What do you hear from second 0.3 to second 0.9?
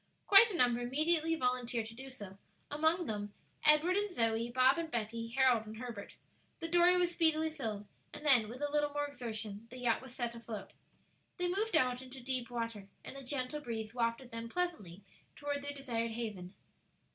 a number